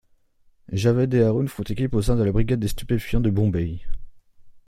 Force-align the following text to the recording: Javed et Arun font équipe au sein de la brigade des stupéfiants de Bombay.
Javed 0.71 1.13
et 1.13 1.21
Arun 1.21 1.45
font 1.45 1.61
équipe 1.61 1.93
au 1.93 2.01
sein 2.01 2.15
de 2.15 2.23
la 2.23 2.31
brigade 2.31 2.59
des 2.59 2.67
stupéfiants 2.69 3.19
de 3.21 3.29
Bombay. 3.29 3.81